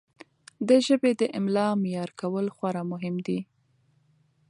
د 0.67 0.69
ژبې 0.85 1.11
د 1.21 1.21
املاء 1.37 1.73
معیار 1.81 2.09
کول 2.19 2.45
خورا 2.55 2.83
مهم 2.91 3.15
دي. 3.27 3.39